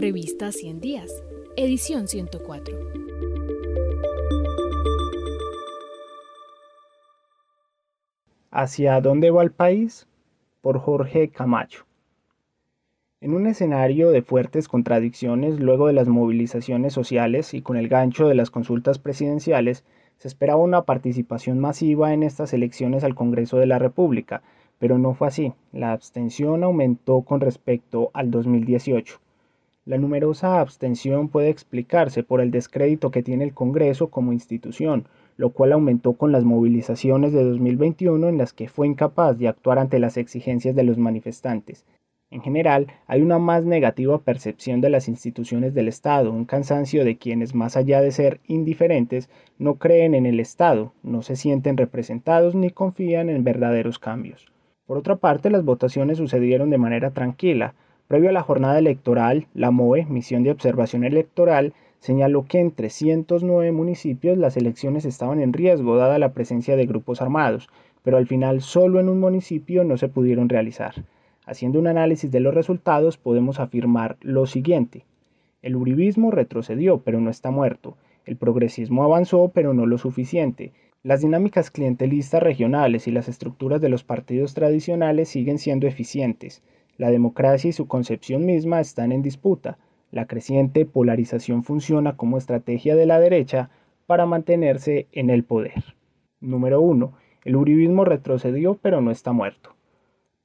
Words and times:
Revista 0.00 0.50
100 0.50 0.80
Días, 0.80 1.22
edición 1.58 2.08
104. 2.08 2.74
¿Hacia 8.50 8.98
dónde 9.02 9.30
va 9.30 9.42
el 9.42 9.52
país? 9.52 10.08
Por 10.62 10.78
Jorge 10.78 11.28
Camacho. 11.28 11.84
En 13.20 13.34
un 13.34 13.46
escenario 13.46 14.10
de 14.10 14.22
fuertes 14.22 14.68
contradicciones 14.68 15.60
luego 15.60 15.88
de 15.88 15.92
las 15.92 16.08
movilizaciones 16.08 16.94
sociales 16.94 17.52
y 17.52 17.60
con 17.60 17.76
el 17.76 17.88
gancho 17.88 18.26
de 18.26 18.34
las 18.34 18.50
consultas 18.50 18.98
presidenciales, 18.98 19.84
se 20.16 20.28
esperaba 20.28 20.62
una 20.62 20.86
participación 20.86 21.58
masiva 21.58 22.14
en 22.14 22.22
estas 22.22 22.54
elecciones 22.54 23.04
al 23.04 23.14
Congreso 23.14 23.58
de 23.58 23.66
la 23.66 23.78
República, 23.78 24.42
pero 24.78 24.96
no 24.96 25.12
fue 25.12 25.28
así. 25.28 25.52
La 25.72 25.92
abstención 25.92 26.64
aumentó 26.64 27.20
con 27.20 27.42
respecto 27.42 28.10
al 28.14 28.30
2018. 28.30 29.20
La 29.86 29.96
numerosa 29.96 30.60
abstención 30.60 31.28
puede 31.28 31.48
explicarse 31.48 32.22
por 32.22 32.42
el 32.42 32.50
descrédito 32.50 33.10
que 33.10 33.22
tiene 33.22 33.44
el 33.44 33.54
Congreso 33.54 34.08
como 34.08 34.34
institución, 34.34 35.06
lo 35.38 35.50
cual 35.50 35.72
aumentó 35.72 36.12
con 36.12 36.32
las 36.32 36.44
movilizaciones 36.44 37.32
de 37.32 37.42
2021 37.42 38.28
en 38.28 38.36
las 38.36 38.52
que 38.52 38.68
fue 38.68 38.86
incapaz 38.86 39.38
de 39.38 39.48
actuar 39.48 39.78
ante 39.78 39.98
las 39.98 40.18
exigencias 40.18 40.76
de 40.76 40.82
los 40.82 40.98
manifestantes. 40.98 41.86
En 42.30 42.42
general, 42.42 42.88
hay 43.06 43.22
una 43.22 43.38
más 43.38 43.64
negativa 43.64 44.18
percepción 44.18 44.82
de 44.82 44.90
las 44.90 45.08
instituciones 45.08 45.72
del 45.72 45.88
Estado, 45.88 46.30
un 46.30 46.44
cansancio 46.44 47.04
de 47.04 47.16
quienes, 47.16 47.54
más 47.54 47.76
allá 47.76 48.02
de 48.02 48.12
ser 48.12 48.38
indiferentes, 48.46 49.30
no 49.58 49.76
creen 49.76 50.14
en 50.14 50.26
el 50.26 50.40
Estado, 50.40 50.92
no 51.02 51.22
se 51.22 51.36
sienten 51.36 51.78
representados 51.78 52.54
ni 52.54 52.70
confían 52.70 53.30
en 53.30 53.42
verdaderos 53.44 53.98
cambios. 53.98 54.52
Por 54.86 54.98
otra 54.98 55.16
parte, 55.16 55.48
las 55.48 55.64
votaciones 55.64 56.18
sucedieron 56.18 56.68
de 56.68 56.78
manera 56.78 57.12
tranquila, 57.12 57.74
Previo 58.10 58.30
a 58.30 58.32
la 58.32 58.42
jornada 58.42 58.76
electoral, 58.76 59.46
la 59.54 59.70
MOE, 59.70 60.04
Misión 60.06 60.42
de 60.42 60.50
Observación 60.50 61.04
Electoral, 61.04 61.74
señaló 62.00 62.44
que 62.44 62.58
en 62.58 62.72
309 62.72 63.70
municipios 63.70 64.36
las 64.36 64.56
elecciones 64.56 65.04
estaban 65.04 65.40
en 65.40 65.52
riesgo 65.52 65.96
dada 65.96 66.18
la 66.18 66.32
presencia 66.32 66.74
de 66.74 66.86
grupos 66.86 67.22
armados, 67.22 67.68
pero 68.02 68.16
al 68.16 68.26
final 68.26 68.62
solo 68.62 68.98
en 68.98 69.08
un 69.08 69.20
municipio 69.20 69.84
no 69.84 69.96
se 69.96 70.08
pudieron 70.08 70.48
realizar. 70.48 71.04
Haciendo 71.46 71.78
un 71.78 71.86
análisis 71.86 72.32
de 72.32 72.40
los 72.40 72.52
resultados 72.52 73.16
podemos 73.16 73.60
afirmar 73.60 74.16
lo 74.22 74.46
siguiente. 74.46 75.04
El 75.62 75.76
uribismo 75.76 76.32
retrocedió, 76.32 77.02
pero 77.02 77.20
no 77.20 77.30
está 77.30 77.52
muerto. 77.52 77.96
El 78.26 78.34
progresismo 78.34 79.04
avanzó, 79.04 79.52
pero 79.54 79.72
no 79.72 79.86
lo 79.86 79.98
suficiente. 79.98 80.72
Las 81.04 81.20
dinámicas 81.20 81.70
clientelistas 81.70 82.42
regionales 82.42 83.06
y 83.06 83.12
las 83.12 83.28
estructuras 83.28 83.80
de 83.80 83.88
los 83.88 84.02
partidos 84.02 84.52
tradicionales 84.52 85.28
siguen 85.28 85.60
siendo 85.60 85.86
eficientes. 85.86 86.60
La 87.00 87.10
democracia 87.10 87.70
y 87.70 87.72
su 87.72 87.88
concepción 87.88 88.44
misma 88.44 88.78
están 88.78 89.10
en 89.10 89.22
disputa. 89.22 89.78
La 90.10 90.26
creciente 90.26 90.84
polarización 90.84 91.64
funciona 91.64 92.18
como 92.18 92.36
estrategia 92.36 92.94
de 92.94 93.06
la 93.06 93.18
derecha 93.18 93.70
para 94.06 94.26
mantenerse 94.26 95.06
en 95.12 95.30
el 95.30 95.42
poder. 95.42 95.96
Número 96.42 96.82
1. 96.82 97.14
El 97.46 97.56
uribismo 97.56 98.04
retrocedió 98.04 98.78
pero 98.82 99.00
no 99.00 99.10
está 99.10 99.32
muerto. 99.32 99.70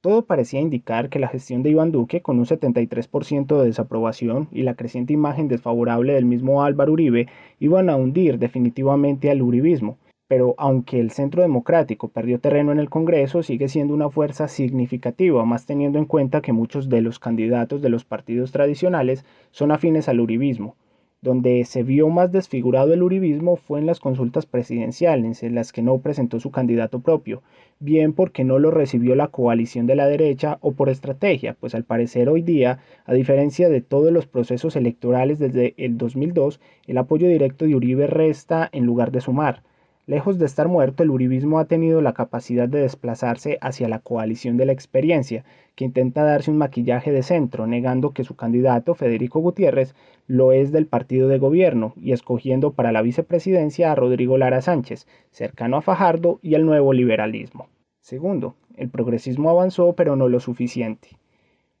Todo 0.00 0.24
parecía 0.24 0.62
indicar 0.62 1.10
que 1.10 1.18
la 1.18 1.28
gestión 1.28 1.62
de 1.62 1.68
Iván 1.68 1.92
Duque, 1.92 2.22
con 2.22 2.38
un 2.38 2.46
73% 2.46 3.60
de 3.60 3.66
desaprobación 3.66 4.48
y 4.50 4.62
la 4.62 4.76
creciente 4.76 5.12
imagen 5.12 5.48
desfavorable 5.48 6.14
del 6.14 6.24
mismo 6.24 6.64
Álvaro 6.64 6.92
Uribe, 6.92 7.28
iban 7.60 7.90
a 7.90 7.96
hundir 7.96 8.38
definitivamente 8.38 9.30
al 9.30 9.42
uribismo, 9.42 9.98
pero 10.28 10.56
aunque 10.58 10.98
el 10.98 11.12
Centro 11.12 11.42
Democrático 11.42 12.08
perdió 12.08 12.40
terreno 12.40 12.72
en 12.72 12.80
el 12.80 12.90
Congreso, 12.90 13.44
sigue 13.44 13.68
siendo 13.68 13.94
una 13.94 14.10
fuerza 14.10 14.48
significativa, 14.48 15.44
más 15.44 15.66
teniendo 15.66 16.00
en 16.00 16.04
cuenta 16.04 16.40
que 16.40 16.52
muchos 16.52 16.88
de 16.88 17.00
los 17.00 17.20
candidatos 17.20 17.80
de 17.80 17.90
los 17.90 18.04
partidos 18.04 18.50
tradicionales 18.50 19.24
son 19.52 19.70
afines 19.70 20.08
al 20.08 20.18
uribismo. 20.18 20.74
Donde 21.22 21.64
se 21.64 21.84
vio 21.84 22.08
más 22.08 22.32
desfigurado 22.32 22.92
el 22.92 23.04
uribismo 23.04 23.56
fue 23.56 23.78
en 23.78 23.86
las 23.86 24.00
consultas 24.00 24.46
presidenciales, 24.46 25.44
en 25.44 25.54
las 25.54 25.72
que 25.72 25.82
no 25.82 25.98
presentó 25.98 26.40
su 26.40 26.50
candidato 26.50 27.00
propio, 27.00 27.42
bien 27.78 28.12
porque 28.12 28.42
no 28.42 28.58
lo 28.58 28.72
recibió 28.72 29.14
la 29.14 29.28
coalición 29.28 29.86
de 29.86 29.94
la 29.94 30.08
derecha 30.08 30.58
o 30.60 30.72
por 30.72 30.88
estrategia, 30.88 31.54
pues 31.58 31.74
al 31.76 31.84
parecer 31.84 32.28
hoy 32.28 32.42
día, 32.42 32.80
a 33.04 33.14
diferencia 33.14 33.68
de 33.68 33.80
todos 33.80 34.12
los 34.12 34.26
procesos 34.26 34.74
electorales 34.74 35.38
desde 35.38 35.74
el 35.78 35.96
2002, 35.98 36.60
el 36.88 36.98
apoyo 36.98 37.28
directo 37.28 37.64
de 37.64 37.76
Uribe 37.76 38.08
resta 38.08 38.68
en 38.72 38.84
lugar 38.84 39.12
de 39.12 39.20
sumar. 39.20 39.62
Lejos 40.08 40.38
de 40.38 40.46
estar 40.46 40.68
muerto, 40.68 41.02
el 41.02 41.10
uribismo 41.10 41.58
ha 41.58 41.64
tenido 41.64 42.00
la 42.00 42.12
capacidad 42.12 42.68
de 42.68 42.78
desplazarse 42.78 43.58
hacia 43.60 43.88
la 43.88 43.98
coalición 43.98 44.56
de 44.56 44.64
la 44.64 44.70
experiencia, 44.70 45.44
que 45.74 45.84
intenta 45.84 46.22
darse 46.22 46.48
un 46.52 46.58
maquillaje 46.58 47.10
de 47.10 47.24
centro, 47.24 47.66
negando 47.66 48.12
que 48.12 48.22
su 48.22 48.36
candidato, 48.36 48.94
Federico 48.94 49.40
Gutiérrez, 49.40 49.96
lo 50.28 50.52
es 50.52 50.70
del 50.70 50.86
partido 50.86 51.26
de 51.26 51.38
gobierno 51.38 51.92
y 51.96 52.12
escogiendo 52.12 52.72
para 52.72 52.92
la 52.92 53.02
vicepresidencia 53.02 53.90
a 53.90 53.96
Rodrigo 53.96 54.38
Lara 54.38 54.62
Sánchez, 54.62 55.08
cercano 55.32 55.76
a 55.76 55.82
Fajardo 55.82 56.38
y 56.40 56.54
al 56.54 56.66
nuevo 56.66 56.92
liberalismo. 56.92 57.66
Segundo, 58.00 58.54
el 58.76 58.88
progresismo 58.90 59.50
avanzó 59.50 59.94
pero 59.94 60.14
no 60.14 60.28
lo 60.28 60.38
suficiente. 60.38 61.08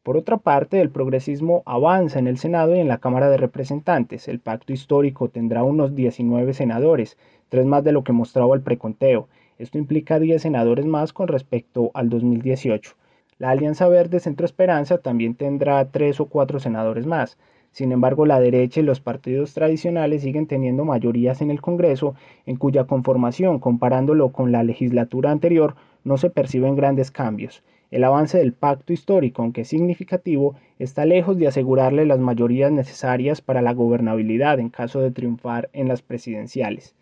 Por 0.06 0.16
otra 0.16 0.36
parte, 0.36 0.80
el 0.80 0.90
progresismo 0.90 1.64
avanza 1.66 2.20
en 2.20 2.28
el 2.28 2.38
Senado 2.38 2.76
y 2.76 2.78
en 2.78 2.86
la 2.86 2.98
Cámara 2.98 3.28
de 3.28 3.38
Representantes. 3.38 4.28
El 4.28 4.38
pacto 4.38 4.72
histórico 4.72 5.30
tendrá 5.30 5.64
unos 5.64 5.96
19 5.96 6.54
senadores, 6.54 7.18
tres 7.48 7.66
más 7.66 7.82
de 7.82 7.90
lo 7.90 8.04
que 8.04 8.12
mostraba 8.12 8.54
el 8.54 8.62
preconteo. 8.62 9.26
Esto 9.58 9.78
implica 9.78 10.20
10 10.20 10.40
senadores 10.40 10.86
más 10.86 11.12
con 11.12 11.26
respecto 11.26 11.90
al 11.92 12.08
2018. 12.08 12.92
La 13.40 13.50
Alianza 13.50 13.88
Verde 13.88 14.20
Centro 14.20 14.46
Esperanza 14.46 14.98
también 14.98 15.34
tendrá 15.34 15.84
tres 15.90 16.20
o 16.20 16.26
cuatro 16.26 16.60
senadores 16.60 17.04
más. 17.04 17.36
Sin 17.72 17.90
embargo, 17.90 18.26
la 18.26 18.38
derecha 18.38 18.78
y 18.78 18.84
los 18.84 19.00
partidos 19.00 19.54
tradicionales 19.54 20.22
siguen 20.22 20.46
teniendo 20.46 20.84
mayorías 20.84 21.42
en 21.42 21.50
el 21.50 21.60
Congreso, 21.60 22.14
en 22.46 22.54
cuya 22.54 22.84
conformación, 22.84 23.58
comparándolo 23.58 24.30
con 24.30 24.52
la 24.52 24.62
legislatura 24.62 25.32
anterior, 25.32 25.74
no 26.04 26.16
se 26.16 26.30
perciben 26.30 26.76
grandes 26.76 27.10
cambios. 27.10 27.64
El 27.92 28.02
avance 28.02 28.38
del 28.38 28.52
pacto 28.52 28.92
histórico, 28.92 29.42
aunque 29.42 29.64
significativo, 29.64 30.56
está 30.80 31.04
lejos 31.04 31.38
de 31.38 31.46
asegurarle 31.46 32.04
las 32.04 32.18
mayorías 32.18 32.72
necesarias 32.72 33.40
para 33.40 33.62
la 33.62 33.74
gobernabilidad 33.74 34.58
en 34.58 34.70
caso 34.70 35.00
de 35.00 35.12
triunfar 35.12 35.70
en 35.72 35.86
las 35.86 36.02
presidenciales. 36.02 36.96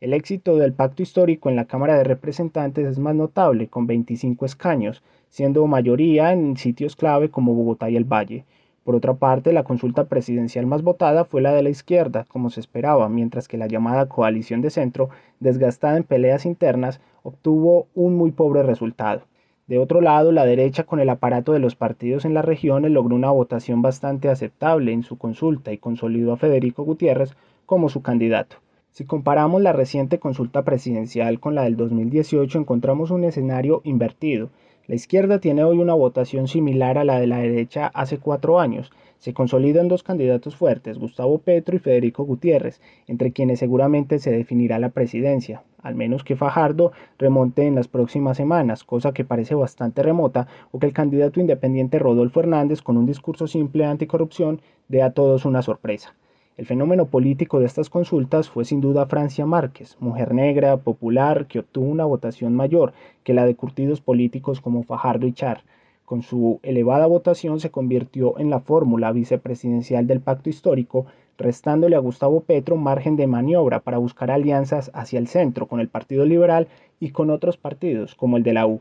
El 0.00 0.14
éxito 0.14 0.56
del 0.56 0.72
pacto 0.72 1.02
histórico 1.02 1.50
en 1.50 1.56
la 1.56 1.64
Cámara 1.64 1.98
de 1.98 2.04
Representantes 2.04 2.86
es 2.86 2.98
más 3.00 3.16
notable, 3.16 3.66
con 3.66 3.88
25 3.88 4.46
escaños, 4.46 5.02
siendo 5.30 5.66
mayoría 5.66 6.32
en 6.32 6.56
sitios 6.56 6.94
clave 6.94 7.30
como 7.30 7.54
Bogotá 7.54 7.90
y 7.90 7.96
el 7.96 8.04
Valle. 8.04 8.44
Por 8.84 8.94
otra 8.94 9.14
parte, 9.14 9.52
la 9.52 9.64
consulta 9.64 10.04
presidencial 10.04 10.64
más 10.64 10.82
votada 10.82 11.24
fue 11.24 11.42
la 11.42 11.52
de 11.52 11.64
la 11.64 11.70
izquierda, 11.70 12.24
como 12.28 12.50
se 12.50 12.60
esperaba, 12.60 13.08
mientras 13.08 13.48
que 13.48 13.58
la 13.58 13.66
llamada 13.66 14.08
coalición 14.08 14.62
de 14.62 14.70
centro, 14.70 15.10
desgastada 15.40 15.96
en 15.96 16.04
peleas 16.04 16.46
internas, 16.46 17.00
obtuvo 17.24 17.88
un 17.94 18.16
muy 18.16 18.30
pobre 18.30 18.62
resultado. 18.62 19.24
De 19.70 19.78
otro 19.78 20.00
lado, 20.00 20.32
la 20.32 20.44
derecha 20.44 20.82
con 20.82 20.98
el 20.98 21.08
aparato 21.10 21.52
de 21.52 21.60
los 21.60 21.76
partidos 21.76 22.24
en 22.24 22.34
las 22.34 22.44
regiones 22.44 22.90
logró 22.90 23.14
una 23.14 23.30
votación 23.30 23.82
bastante 23.82 24.28
aceptable 24.28 24.92
en 24.92 25.04
su 25.04 25.16
consulta 25.16 25.72
y 25.72 25.78
consolidó 25.78 26.32
a 26.32 26.36
Federico 26.36 26.82
Gutiérrez 26.82 27.36
como 27.66 27.88
su 27.88 28.02
candidato. 28.02 28.56
Si 28.90 29.04
comparamos 29.04 29.62
la 29.62 29.72
reciente 29.72 30.18
consulta 30.18 30.64
presidencial 30.64 31.38
con 31.38 31.54
la 31.54 31.62
del 31.62 31.76
2018, 31.76 32.58
encontramos 32.58 33.12
un 33.12 33.22
escenario 33.22 33.80
invertido. 33.84 34.50
La 34.88 34.96
izquierda 34.96 35.38
tiene 35.38 35.62
hoy 35.62 35.78
una 35.78 35.94
votación 35.94 36.48
similar 36.48 36.98
a 36.98 37.04
la 37.04 37.20
de 37.20 37.28
la 37.28 37.38
derecha 37.38 37.92
hace 37.94 38.18
cuatro 38.18 38.58
años, 38.58 38.90
se 39.20 39.34
consolidan 39.34 39.86
dos 39.86 40.02
candidatos 40.02 40.56
fuertes, 40.56 40.98
Gustavo 40.98 41.38
Petro 41.38 41.76
y 41.76 41.78
Federico 41.78 42.24
Gutiérrez, 42.24 42.80
entre 43.06 43.30
quienes 43.30 43.60
seguramente 43.60 44.18
se 44.18 44.32
definirá 44.32 44.80
la 44.80 44.88
presidencia, 44.88 45.62
al 45.82 45.94
menos 45.94 46.24
que 46.24 46.36
Fajardo 46.36 46.92
remonte 47.18 47.66
en 47.66 47.74
las 47.74 47.88
próximas 47.88 48.36
semanas, 48.36 48.84
cosa 48.84 49.12
que 49.12 49.24
parece 49.24 49.54
bastante 49.54 50.02
remota, 50.02 50.46
o 50.72 50.78
que 50.78 50.86
el 50.86 50.92
candidato 50.92 51.40
independiente 51.40 51.98
Rodolfo 51.98 52.40
Hernández, 52.40 52.82
con 52.82 52.96
un 52.96 53.06
discurso 53.06 53.46
simple 53.46 53.84
de 53.84 53.90
anticorrupción, 53.90 54.60
dé 54.88 55.02
a 55.02 55.12
todos 55.12 55.44
una 55.44 55.62
sorpresa. 55.62 56.14
El 56.56 56.66
fenómeno 56.66 57.06
político 57.06 57.58
de 57.58 57.66
estas 57.66 57.88
consultas 57.88 58.50
fue 58.50 58.64
sin 58.64 58.80
duda 58.80 59.06
Francia 59.06 59.46
Márquez, 59.46 59.96
mujer 59.98 60.34
negra, 60.34 60.76
popular, 60.76 61.46
que 61.46 61.60
obtuvo 61.60 61.86
una 61.86 62.04
votación 62.04 62.54
mayor 62.54 62.92
que 63.24 63.32
la 63.32 63.46
de 63.46 63.54
curtidos 63.54 64.00
políticos 64.00 64.60
como 64.60 64.82
Fajardo 64.82 65.26
y 65.26 65.32
Char, 65.32 65.62
con 66.10 66.22
su 66.22 66.58
elevada 66.64 67.06
votación 67.06 67.60
se 67.60 67.70
convirtió 67.70 68.36
en 68.40 68.50
la 68.50 68.58
fórmula 68.58 69.12
vicepresidencial 69.12 70.08
del 70.08 70.20
pacto 70.20 70.50
histórico, 70.50 71.06
restándole 71.40 71.96
a 71.96 72.00
Gustavo 72.00 72.40
Petro 72.40 72.76
margen 72.76 73.16
de 73.16 73.26
maniobra 73.26 73.80
para 73.80 73.98
buscar 73.98 74.30
alianzas 74.30 74.90
hacia 74.94 75.18
el 75.18 75.26
centro 75.26 75.66
con 75.66 75.80
el 75.80 75.88
Partido 75.88 76.24
Liberal 76.24 76.68
y 77.00 77.10
con 77.10 77.30
otros 77.30 77.56
partidos, 77.56 78.14
como 78.14 78.36
el 78.36 78.44
de 78.44 78.52
la 78.52 78.66
U. 78.66 78.80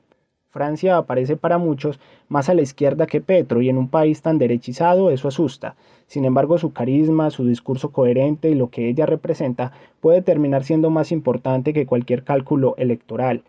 Francia 0.51 0.97
aparece 0.97 1.37
para 1.37 1.59
muchos 1.59 1.99
más 2.27 2.49
a 2.49 2.55
la 2.55 2.63
izquierda 2.63 3.05
que 3.05 3.21
Petro 3.21 3.61
y 3.61 3.69
en 3.69 3.77
un 3.77 3.87
país 3.87 4.23
tan 4.23 4.39
derechizado 4.39 5.11
eso 5.11 5.27
asusta. 5.27 5.75
Sin 6.07 6.25
embargo, 6.25 6.57
su 6.57 6.73
carisma, 6.73 7.29
su 7.29 7.45
discurso 7.45 7.91
coherente 7.91 8.49
y 8.49 8.55
lo 8.55 8.69
que 8.69 8.89
ella 8.89 9.05
representa 9.05 9.71
puede 10.01 10.23
terminar 10.23 10.63
siendo 10.63 10.89
más 10.89 11.11
importante 11.11 11.71
que 11.71 11.85
cualquier 11.85 12.23
cálculo 12.23 12.73
electoral. 12.77 13.43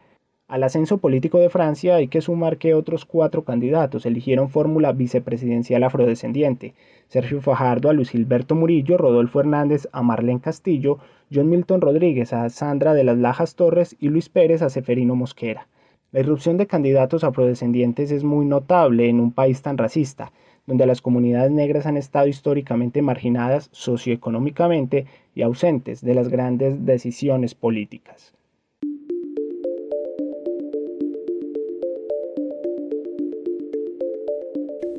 Al 0.50 0.64
ascenso 0.64 0.98
político 0.98 1.38
de 1.38 1.48
Francia 1.48 1.94
hay 1.94 2.08
que 2.08 2.20
sumar 2.20 2.58
que 2.58 2.74
otros 2.74 3.04
cuatro 3.04 3.44
candidatos 3.44 4.04
eligieron 4.04 4.48
fórmula 4.48 4.90
vicepresidencial 4.90 5.84
afrodescendiente. 5.84 6.74
Sergio 7.06 7.40
Fajardo 7.40 7.88
a 7.88 7.92
Luis 7.92 8.10
Gilberto 8.10 8.56
Murillo, 8.56 8.98
Rodolfo 8.98 9.38
Hernández 9.38 9.86
a 9.92 10.02
Marlene 10.02 10.40
Castillo, 10.40 10.98
John 11.32 11.50
Milton 11.50 11.80
Rodríguez 11.80 12.32
a 12.32 12.50
Sandra 12.50 12.94
de 12.94 13.04
las 13.04 13.16
Lajas 13.16 13.54
Torres 13.54 13.94
y 14.00 14.08
Luis 14.08 14.28
Pérez 14.28 14.60
a 14.62 14.70
Seferino 14.70 15.14
Mosquera. 15.14 15.68
La 16.10 16.18
irrupción 16.18 16.56
de 16.56 16.66
candidatos 16.66 17.22
afrodescendientes 17.22 18.10
es 18.10 18.24
muy 18.24 18.44
notable 18.44 19.08
en 19.08 19.20
un 19.20 19.30
país 19.30 19.62
tan 19.62 19.78
racista, 19.78 20.32
donde 20.66 20.84
las 20.84 21.00
comunidades 21.00 21.52
negras 21.52 21.86
han 21.86 21.96
estado 21.96 22.26
históricamente 22.26 23.02
marginadas 23.02 23.68
socioeconómicamente 23.70 25.06
y 25.32 25.42
ausentes 25.42 26.00
de 26.00 26.14
las 26.16 26.28
grandes 26.28 26.84
decisiones 26.84 27.54
políticas. 27.54 28.34